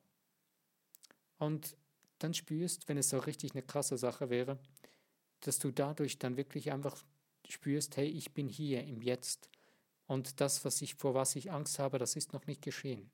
Und 1.37 1.77
dann 2.19 2.33
spürst, 2.33 2.89
wenn 2.89 2.97
es 2.97 3.09
so 3.09 3.19
richtig 3.19 3.51
eine 3.51 3.63
krasse 3.63 3.97
Sache 3.97 4.29
wäre, 4.29 4.59
dass 5.41 5.59
du 5.59 5.71
dadurch 5.71 6.17
dann 6.17 6.35
wirklich 6.35 6.71
einfach 6.71 7.03
spürst, 7.47 7.95
hey, 7.97 8.07
ich 8.07 8.33
bin 8.33 8.49
hier 8.49 8.83
im 8.83 9.01
Jetzt. 9.01 9.49
Und 10.07 10.41
das, 10.41 10.65
was 10.65 10.81
ich, 10.81 10.95
vor 10.95 11.13
was 11.13 11.35
ich 11.35 11.51
Angst 11.51 11.79
habe, 11.79 11.97
das 11.97 12.15
ist 12.15 12.33
noch 12.33 12.47
nicht 12.47 12.61
geschehen. 12.61 13.09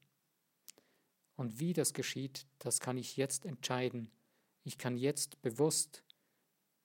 Und 1.36 1.60
wie 1.60 1.74
das 1.74 1.94
geschieht, 1.94 2.48
das 2.60 2.80
kann 2.80 2.98
ich 2.98 3.18
jetzt 3.18 3.46
entscheiden. 3.46 4.12
Ich 4.64 4.78
kann 4.78 4.98
jetzt 4.98 5.42
bewusst 5.42 6.04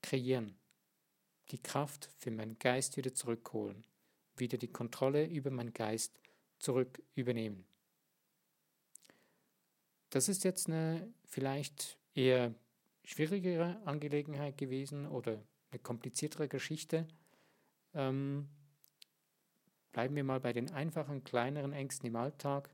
kreieren, 0.03 0.58
die 1.51 1.63
Kraft 1.63 2.11
für 2.19 2.31
meinen 2.31 2.59
Geist 2.59 2.97
wieder 2.97 3.15
zurückholen, 3.15 3.85
wieder 4.37 4.59
die 4.59 4.69
Kontrolle 4.69 5.27
über 5.27 5.51
meinen 5.51 5.73
Geist 5.73 6.19
zurück 6.59 7.03
übernehmen. 7.15 7.65
Das 10.11 10.29
ist 10.29 10.45
jetzt 10.45 10.69
eine 10.69 11.13
vielleicht 11.25 11.99
eher 12.15 12.55
schwierigere 13.05 13.81
Angelegenheit 13.85 14.57
gewesen 14.57 15.07
oder 15.07 15.43
eine 15.71 15.79
kompliziertere 15.81 16.49
Geschichte. 16.49 17.07
Ähm, 17.95 18.49
bleiben 19.93 20.17
wir 20.17 20.25
mal 20.25 20.41
bei 20.41 20.53
den 20.53 20.71
einfachen, 20.71 21.25
kleineren 21.25 21.73
Ängsten 21.73 22.07
im 22.07 22.17
Alltag, 22.17 22.71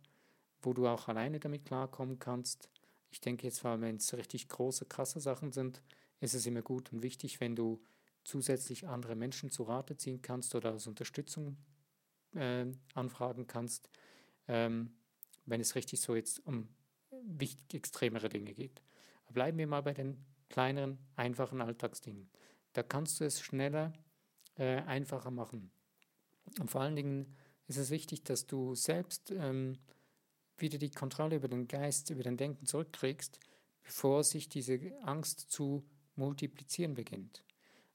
wo 0.62 0.72
du 0.72 0.86
auch 0.86 1.08
alleine 1.08 1.40
damit 1.40 1.64
klarkommen 1.64 2.18
kannst. 2.18 2.68
Ich 3.10 3.20
denke 3.20 3.46
jetzt 3.46 3.62
mal, 3.64 3.80
wenn 3.80 3.96
es 3.96 4.14
richtig 4.14 4.48
große, 4.48 4.86
krasse 4.86 5.20
Sachen 5.20 5.52
sind, 5.52 5.82
ist 6.20 6.34
es 6.34 6.46
immer 6.46 6.62
gut 6.62 6.92
und 6.92 7.02
wichtig, 7.02 7.40
wenn 7.40 7.54
du 7.54 7.80
zusätzlich 8.24 8.88
andere 8.88 9.14
Menschen 9.14 9.50
zu 9.50 9.62
Rate 9.64 9.96
ziehen 9.96 10.22
kannst 10.22 10.54
oder 10.54 10.72
als 10.72 10.86
Unterstützung 10.86 11.56
äh, 12.34 12.66
anfragen 12.94 13.46
kannst, 13.46 13.88
ähm, 14.48 14.94
wenn 15.46 15.60
es 15.60 15.74
richtig 15.74 16.00
so 16.00 16.14
jetzt 16.14 16.44
um 16.46 16.68
wichtig 17.10 17.74
extremere 17.74 18.28
Dinge 18.28 18.54
geht. 18.54 18.82
Bleiben 19.30 19.58
wir 19.58 19.66
mal 19.66 19.82
bei 19.82 19.94
den 19.94 20.24
kleineren, 20.48 20.98
einfachen 21.16 21.60
Alltagsdingen. 21.60 22.28
Da 22.72 22.82
kannst 22.82 23.20
du 23.20 23.24
es 23.24 23.40
schneller, 23.40 23.92
äh, 24.56 24.82
einfacher 24.82 25.30
machen. 25.30 25.70
Und 26.60 26.70
vor 26.70 26.82
allen 26.82 26.96
Dingen 26.96 27.34
ist 27.66 27.78
es 27.78 27.90
wichtig, 27.90 28.24
dass 28.24 28.46
du 28.46 28.74
selbst 28.74 29.30
ähm, 29.30 29.78
wieder 30.58 30.78
die 30.78 30.90
Kontrolle 30.90 31.36
über 31.36 31.48
den 31.48 31.66
Geist, 31.66 32.10
über 32.10 32.22
dein 32.22 32.36
Denken 32.36 32.66
zurückkriegst, 32.66 33.40
bevor 33.82 34.22
sich 34.22 34.48
diese 34.48 34.78
Angst 35.02 35.40
zu 35.50 35.84
multiplizieren 36.16 36.94
beginnt. 36.94 37.44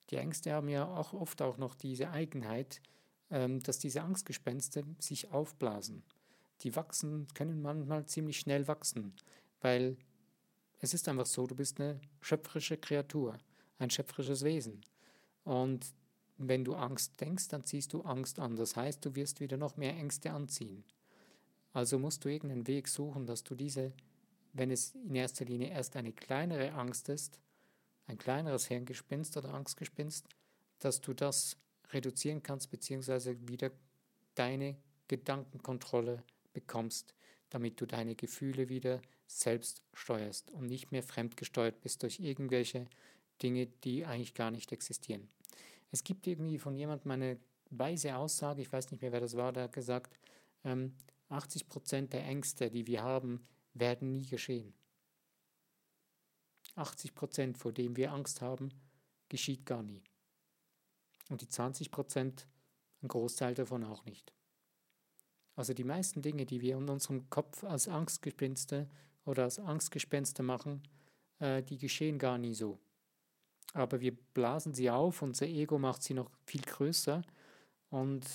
Die 0.09 0.15
Ängste 0.15 0.53
haben 0.53 0.69
ja 0.69 0.87
auch 0.87 1.13
oft 1.13 1.41
auch 1.41 1.57
noch 1.57 1.75
diese 1.75 2.09
Eigenheit, 2.09 2.81
ähm, 3.29 3.61
dass 3.61 3.79
diese 3.79 4.01
Angstgespenste 4.01 4.83
sich 4.99 5.31
aufblasen. 5.31 6.03
Die 6.61 6.75
wachsen, 6.75 7.27
können 7.33 7.61
manchmal 7.61 8.05
ziemlich 8.05 8.39
schnell 8.39 8.67
wachsen, 8.67 9.13
weil 9.61 9.97
es 10.79 10.93
ist 10.93 11.07
einfach 11.07 11.25
so, 11.25 11.45
du 11.45 11.55
bist 11.55 11.79
eine 11.79 11.99
schöpferische 12.21 12.77
Kreatur, 12.77 13.37
ein 13.77 13.89
schöpferisches 13.89 14.43
Wesen. 14.43 14.81
Und 15.43 15.93
wenn 16.37 16.63
du 16.63 16.73
Angst 16.75 17.19
denkst, 17.19 17.49
dann 17.49 17.65
ziehst 17.65 17.93
du 17.93 18.01
Angst 18.01 18.39
an. 18.39 18.55
Das 18.55 18.75
heißt, 18.75 19.03
du 19.05 19.15
wirst 19.15 19.41
wieder 19.41 19.57
noch 19.57 19.77
mehr 19.77 19.95
Ängste 19.95 20.31
anziehen. 20.31 20.83
Also 21.73 21.99
musst 21.99 22.23
du 22.23 22.29
irgendeinen 22.29 22.67
Weg 22.67 22.87
suchen, 22.87 23.25
dass 23.25 23.43
du 23.43 23.55
diese, 23.55 23.93
wenn 24.53 24.71
es 24.71 24.95
in 24.95 25.15
erster 25.15 25.45
Linie 25.45 25.69
erst 25.69 25.95
eine 25.95 26.13
kleinere 26.13 26.71
Angst 26.73 27.09
ist, 27.09 27.39
ein 28.09 28.17
kleineres 28.17 28.65
Hirngespinst 28.67 29.37
oder 29.37 29.53
Angstgespinst, 29.53 30.27
dass 30.79 30.99
du 30.99 31.13
das 31.13 31.57
reduzieren 31.91 32.41
kannst, 32.41 32.71
beziehungsweise 32.71 33.47
wieder 33.47 33.71
deine 34.35 34.75
Gedankenkontrolle 35.07 36.23
bekommst, 36.53 37.13
damit 37.49 37.79
du 37.79 37.85
deine 37.85 38.15
Gefühle 38.15 38.67
wieder 38.69 39.01
selbst 39.27 39.83
steuerst 39.93 40.51
und 40.51 40.65
nicht 40.65 40.91
mehr 40.91 41.03
fremdgesteuert 41.03 41.81
bist 41.81 42.01
durch 42.03 42.19
irgendwelche 42.19 42.87
Dinge, 43.41 43.67
die 43.67 44.05
eigentlich 44.05 44.33
gar 44.33 44.51
nicht 44.51 44.71
existieren. 44.71 45.29
Es 45.91 46.03
gibt 46.03 46.27
irgendwie 46.27 46.59
von 46.59 46.75
jemandem 46.75 47.11
eine 47.11 47.39
weise 47.69 48.15
Aussage, 48.15 48.61
ich 48.61 48.71
weiß 48.71 48.91
nicht 48.91 49.01
mehr, 49.01 49.11
wer 49.11 49.21
das 49.21 49.35
war, 49.35 49.53
der 49.53 49.63
hat 49.63 49.73
gesagt, 49.73 50.17
ähm, 50.63 50.95
80 51.29 51.67
Prozent 51.67 52.13
der 52.13 52.25
Ängste, 52.25 52.71
die 52.71 52.87
wir 52.87 53.03
haben, 53.03 53.47
werden 53.75 54.11
nie 54.11 54.25
geschehen. 54.25 54.73
80 56.79 57.15
Prozent, 57.15 57.57
vor 57.57 57.71
dem 57.71 57.95
wir 57.95 58.12
Angst 58.12 58.41
haben, 58.41 58.69
geschieht 59.29 59.65
gar 59.65 59.83
nie. 59.83 60.03
Und 61.29 61.41
die 61.41 61.50
20 61.50 61.91
Prozent, 61.91 62.48
ein 63.01 63.07
Großteil 63.07 63.53
davon 63.53 63.83
auch 63.83 64.05
nicht. 64.05 64.33
Also 65.55 65.74
die 65.74 65.83
meisten 65.83 66.21
Dinge, 66.21 66.45
die 66.45 66.62
wir 66.62 66.77
in 66.77 66.89
unserem 66.89 67.29
Kopf 67.29 67.63
als 67.63 67.88
Angstgespinste 67.88 68.89
oder 69.25 69.43
als 69.43 69.59
Angstgespenster 69.59 70.41
machen, 70.41 70.83
äh, 71.39 71.62
die 71.62 71.77
geschehen 71.77 72.17
gar 72.17 72.38
nie 72.38 72.55
so. 72.55 72.79
Aber 73.74 74.01
wir 74.01 74.15
blasen 74.33 74.74
sie 74.74 74.89
auf, 74.89 75.21
unser 75.21 75.45
Ego 75.45 75.77
macht 75.77 76.01
sie 76.01 76.13
noch 76.13 76.31
viel 76.45 76.62
größer. 76.62 77.21
Und 77.89 78.25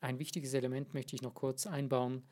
ein 0.00 0.18
wichtiges 0.18 0.54
Element 0.54 0.92
möchte 0.92 1.14
ich 1.14 1.22
noch 1.22 1.34
kurz 1.34 1.66
einbauen, 1.66 2.24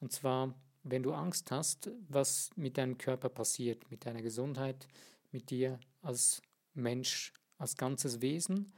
und 0.00 0.12
zwar 0.12 0.54
wenn 0.84 1.02
du 1.02 1.12
Angst 1.12 1.50
hast, 1.50 1.90
was 2.08 2.50
mit 2.56 2.76
deinem 2.76 2.98
Körper 2.98 3.30
passiert, 3.30 3.90
mit 3.90 4.04
deiner 4.06 4.22
Gesundheit, 4.22 4.86
mit 5.32 5.50
dir 5.50 5.80
als 6.02 6.42
Mensch, 6.74 7.32
als 7.58 7.76
ganzes 7.76 8.20
Wesen 8.20 8.72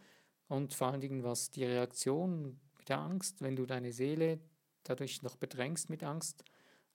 und 0.48 0.72
vor 0.72 0.88
allen 0.88 1.00
Dingen, 1.00 1.24
was 1.24 1.50
die 1.50 1.64
Reaktion 1.64 2.60
mit 2.78 2.88
der 2.88 3.00
Angst, 3.00 3.42
wenn 3.42 3.56
du 3.56 3.66
deine 3.66 3.92
Seele 3.92 4.38
dadurch 4.84 5.22
noch 5.22 5.36
bedrängst 5.36 5.90
mit 5.90 6.04
Angst, 6.04 6.44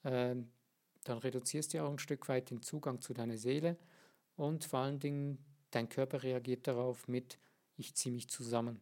äh, 0.03 0.35
dann 1.03 1.17
reduzierst 1.17 1.73
du 1.73 1.83
auch 1.83 1.91
ein 1.91 1.99
Stück 1.99 2.29
weit 2.29 2.49
den 2.49 2.61
Zugang 2.61 3.01
zu 3.01 3.13
deiner 3.13 3.37
Seele 3.37 3.77
und 4.35 4.63
vor 4.63 4.79
allen 4.79 4.99
Dingen 4.99 5.43
dein 5.71 5.89
Körper 5.89 6.23
reagiert 6.23 6.67
darauf 6.67 7.07
mit, 7.07 7.37
ich 7.75 7.95
ziehe 7.95 8.13
mich 8.13 8.29
zusammen. 8.29 8.81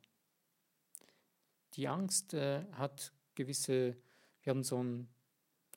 Die 1.73 1.87
Angst 1.87 2.33
äh, 2.33 2.65
hat 2.73 3.13
gewisse, 3.35 3.95
wir 4.43 4.51
haben 4.51 4.63
so 4.63 4.83
ein 4.83 5.07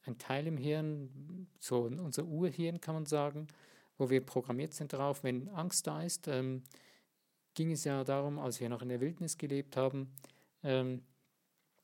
ein 0.04 0.18
Teil 0.18 0.46
im 0.46 0.56
Hirn, 0.56 1.48
so 1.58 1.82
unser 1.82 2.24
Urhirn 2.24 2.80
kann 2.80 2.94
man 2.94 3.06
sagen, 3.06 3.48
wo 3.98 4.10
wir 4.10 4.24
programmiert 4.24 4.74
sind 4.74 4.92
darauf, 4.92 5.22
wenn 5.22 5.48
Angst 5.50 5.86
da 5.86 6.02
ist, 6.02 6.28
ähm, 6.28 6.64
ging 7.54 7.70
es 7.72 7.84
ja 7.84 8.02
darum, 8.04 8.38
als 8.38 8.60
wir 8.60 8.68
noch 8.68 8.82
in 8.82 8.88
der 8.88 9.00
Wildnis 9.00 9.38
gelebt 9.38 9.76
haben, 9.76 10.10
ähm, 10.62 11.02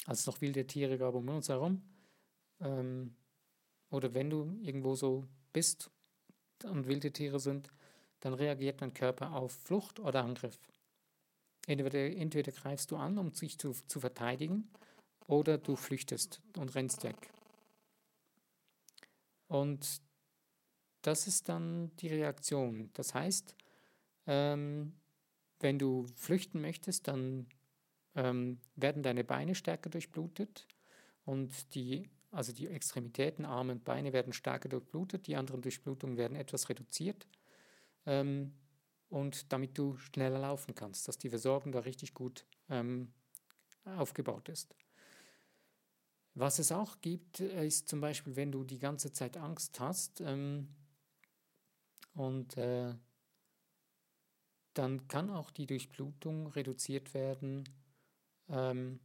als 0.06 0.20
es 0.20 0.26
noch 0.26 0.40
wilde 0.40 0.66
Tiere 0.66 0.98
gab 0.98 1.14
um 1.14 1.28
uns 1.28 1.48
herum, 1.48 1.82
ähm, 2.60 3.14
oder 3.90 4.14
wenn 4.14 4.30
du 4.30 4.58
irgendwo 4.62 4.94
so 4.94 5.25
bist 5.52 5.90
und 6.64 6.87
wilde 6.87 7.12
Tiere 7.12 7.40
sind, 7.40 7.70
dann 8.20 8.34
reagiert 8.34 8.82
dein 8.82 8.94
Körper 8.94 9.32
auf 9.32 9.52
Flucht 9.52 10.00
oder 10.00 10.25
Angriff. 10.25 10.58
Entweder, 11.66 11.98
entweder 11.98 12.50
greifst 12.50 12.90
du 12.90 12.96
an, 12.96 13.18
um 13.18 13.32
sich 13.32 13.58
zu, 13.58 13.72
zu 13.87 14.00
verteidigen, 14.00 14.68
oder 15.28 15.58
du 15.58 15.76
flüchtest 15.76 16.40
und 16.56 16.75
rennst 16.75 17.04
weg. 17.04 17.30
Und 19.48 20.02
das 21.02 21.26
ist 21.26 21.48
dann 21.48 21.94
die 21.96 22.08
Reaktion. 22.08 22.90
Das 22.94 23.14
heißt, 23.14 23.56
ähm, 24.26 24.92
wenn 25.60 25.78
du 25.78 26.06
flüchten 26.14 26.60
möchtest, 26.60 27.08
dann 27.08 27.46
ähm, 28.14 28.60
werden 28.76 29.02
deine 29.02 29.24
Beine 29.24 29.54
stärker 29.54 29.90
durchblutet 29.90 30.66
und 31.24 31.74
die, 31.74 32.08
also 32.30 32.52
die 32.52 32.68
Extremitäten, 32.68 33.44
Arme 33.44 33.72
und 33.72 33.84
Beine 33.84 34.12
werden 34.12 34.32
stärker 34.32 34.68
durchblutet, 34.68 35.26
die 35.26 35.36
anderen 35.36 35.62
Durchblutungen 35.62 36.16
werden 36.16 36.36
etwas 36.36 36.68
reduziert 36.68 37.26
ähm, 38.06 38.54
und 39.08 39.52
damit 39.52 39.78
du 39.78 39.96
schneller 39.96 40.38
laufen 40.38 40.74
kannst, 40.74 41.08
dass 41.08 41.18
die 41.18 41.30
Versorgung 41.30 41.72
da 41.72 41.80
richtig 41.80 42.14
gut 42.14 42.44
ähm, 42.68 43.12
aufgebaut 43.84 44.48
ist. 44.48 44.74
Was 46.38 46.61
es 46.61 46.71
auch 46.71 47.00
gibt, 47.00 47.40
äh, 47.40 47.66
ist 47.66 47.88
zum 47.88 48.00
Beispiel, 48.00 48.37
wenn 48.37 48.52
du 48.52 48.62
die 48.62 48.78
ganze 48.78 49.12
Zeit 49.12 49.37
Angst 49.37 49.80
hast 49.80 50.21
ähm, 50.21 50.68
und 52.14 52.57
äh, 52.57 52.95
dann 54.75 55.09
kann 55.09 55.30
auch 55.30 55.50
die 55.50 55.66
Durchblutung 55.66 56.47
reduziert 56.47 57.12
werden 57.12 57.68
ähm, 58.49 59.00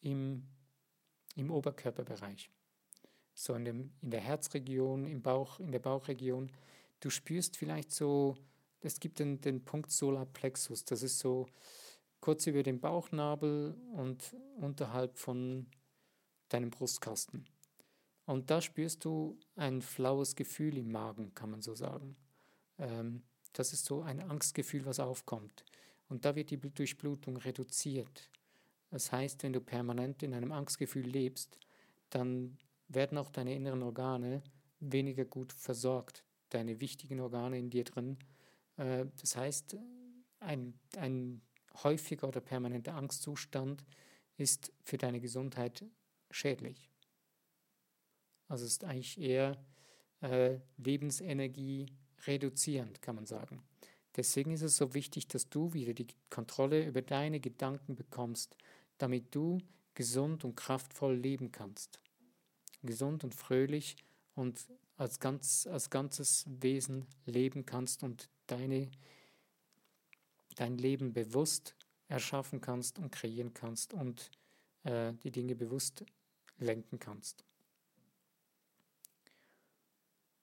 im, 0.00 0.46
im 1.34 1.50
Oberkörperbereich. 1.50 2.48
So 3.34 3.54
in, 3.54 3.64
dem, 3.64 3.92
in 4.00 4.12
der 4.12 4.20
Herzregion, 4.20 5.04
im 5.04 5.20
Bauch, 5.20 5.58
in 5.58 5.72
der 5.72 5.80
Bauchregion. 5.80 6.52
Du 7.00 7.10
spürst 7.10 7.56
vielleicht 7.56 7.90
so, 7.90 8.36
es 8.78 9.00
gibt 9.00 9.18
den, 9.18 9.40
den 9.40 9.64
Punkt 9.64 9.90
Solarplexus, 9.90 10.84
das 10.84 11.02
ist 11.02 11.18
so 11.18 11.48
kurz 12.20 12.46
über 12.46 12.62
dem 12.62 12.78
Bauchnabel 12.78 13.76
und 13.94 14.36
unterhalb 14.58 15.18
von 15.18 15.66
deinem 16.48 16.70
Brustkasten. 16.70 17.46
Und 18.26 18.50
da 18.50 18.60
spürst 18.60 19.04
du 19.04 19.38
ein 19.56 19.80
flaues 19.80 20.36
Gefühl 20.36 20.76
im 20.76 20.92
Magen, 20.92 21.34
kann 21.34 21.50
man 21.50 21.62
so 21.62 21.74
sagen. 21.74 22.16
Ähm, 22.78 23.22
das 23.52 23.72
ist 23.72 23.86
so 23.86 24.02
ein 24.02 24.20
Angstgefühl, 24.20 24.84
was 24.84 25.00
aufkommt. 25.00 25.64
Und 26.08 26.24
da 26.24 26.34
wird 26.36 26.50
die 26.50 26.58
Durchblutung 26.58 27.36
reduziert. 27.38 28.30
Das 28.90 29.12
heißt, 29.12 29.42
wenn 29.42 29.52
du 29.52 29.60
permanent 29.60 30.22
in 30.22 30.34
einem 30.34 30.52
Angstgefühl 30.52 31.06
lebst, 31.06 31.58
dann 32.10 32.58
werden 32.88 33.18
auch 33.18 33.30
deine 33.30 33.54
inneren 33.54 33.82
Organe 33.82 34.42
weniger 34.80 35.24
gut 35.24 35.52
versorgt, 35.52 36.24
deine 36.50 36.80
wichtigen 36.80 37.20
Organe 37.20 37.58
in 37.58 37.70
dir 37.70 37.84
drin. 37.84 38.18
Äh, 38.76 39.06
das 39.20 39.36
heißt, 39.36 39.76
ein, 40.40 40.78
ein 40.96 41.42
häufiger 41.82 42.28
oder 42.28 42.40
permanenter 42.40 42.94
Angstzustand 42.94 43.84
ist 44.36 44.72
für 44.82 44.98
deine 44.98 45.20
Gesundheit 45.20 45.84
schädlich. 46.30 46.90
Also 48.48 48.64
es 48.64 48.72
ist 48.72 48.84
eigentlich 48.84 49.20
eher 49.20 49.62
äh, 50.20 50.58
Lebensenergie 50.76 51.86
reduzierend, 52.26 53.02
kann 53.02 53.16
man 53.16 53.26
sagen. 53.26 53.62
Deswegen 54.16 54.52
ist 54.52 54.62
es 54.62 54.76
so 54.76 54.94
wichtig, 54.94 55.28
dass 55.28 55.48
du 55.48 55.72
wieder 55.74 55.94
die 55.94 56.08
Kontrolle 56.30 56.84
über 56.84 57.02
deine 57.02 57.40
Gedanken 57.40 57.94
bekommst, 57.94 58.56
damit 58.96 59.34
du 59.34 59.58
gesund 59.94 60.44
und 60.44 60.56
kraftvoll 60.56 61.14
leben 61.14 61.52
kannst. 61.52 62.00
Gesund 62.82 63.22
und 63.22 63.34
fröhlich 63.34 63.96
und 64.34 64.66
als, 64.96 65.20
ganz, 65.20 65.66
als 65.66 65.90
ganzes 65.90 66.46
Wesen 66.48 67.06
leben 67.26 67.64
kannst 67.66 68.02
und 68.02 68.28
deine, 68.46 68.90
dein 70.56 70.78
Leben 70.78 71.12
bewusst 71.12 71.76
erschaffen 72.08 72.60
kannst 72.60 72.98
und 72.98 73.12
kreieren 73.12 73.54
kannst 73.54 73.94
und 73.94 74.30
äh, 74.84 75.12
die 75.22 75.30
Dinge 75.30 75.54
bewusst 75.54 76.04
lenken 76.58 76.98
kannst. 76.98 77.44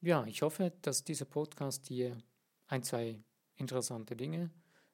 Ja, 0.02 0.26
ich 0.26 0.42
hoffe, 0.42 0.72
dass 0.82 1.04
dieser 1.04 1.26
Podcast 1.26 1.90
dir 1.90 2.18
ein, 2.68 2.84
zwei 2.84 3.24
interessante 3.56 4.16
Dinge 4.16 4.52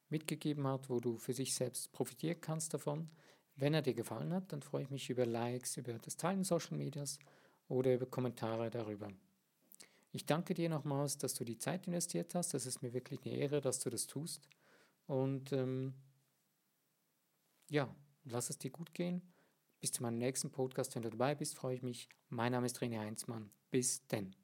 mitgegeben 0.09 0.67
hat, 0.67 0.89
wo 0.89 0.99
du 0.99 1.17
für 1.17 1.33
sich 1.33 1.53
selbst 1.53 1.91
profitieren 1.91 2.39
kannst 2.39 2.73
davon. 2.73 3.09
Wenn 3.55 3.73
er 3.73 3.81
dir 3.81 3.93
gefallen 3.93 4.33
hat, 4.33 4.51
dann 4.51 4.61
freue 4.61 4.83
ich 4.83 4.89
mich 4.89 5.09
über 5.09 5.25
Likes, 5.25 5.77
über 5.77 5.93
das 5.93 6.17
Teilen 6.17 6.43
Social 6.43 6.77
Medias 6.77 7.19
oder 7.67 7.93
über 7.93 8.05
Kommentare 8.05 8.69
darüber. 8.69 9.11
Ich 10.13 10.25
danke 10.25 10.53
dir 10.53 10.69
nochmals, 10.69 11.17
dass 11.17 11.33
du 11.33 11.45
die 11.45 11.57
Zeit 11.57 11.87
investiert 11.87 12.35
hast. 12.35 12.53
Das 12.53 12.65
ist 12.65 12.81
mir 12.81 12.93
wirklich 12.93 13.21
eine 13.25 13.35
Ehre, 13.35 13.61
dass 13.61 13.79
du 13.79 13.89
das 13.89 14.07
tust. 14.07 14.47
Und 15.07 15.53
ähm, 15.53 15.93
ja, 17.69 17.93
lass 18.25 18.49
es 18.49 18.57
dir 18.57 18.71
gut 18.71 18.93
gehen. 18.93 19.21
Bis 19.81 19.91
zu 19.91 20.03
meinem 20.03 20.19
nächsten 20.19 20.51
Podcast. 20.51 20.95
Wenn 20.95 21.01
du 21.01 21.09
dabei 21.09 21.33
bist, 21.33 21.55
freue 21.55 21.75
ich 21.75 21.81
mich. 21.81 22.07
Mein 22.29 22.51
Name 22.51 22.67
ist 22.67 22.79
René 22.79 22.99
Heinzmann. 22.99 23.49
Bis 23.71 24.05
denn. 24.07 24.35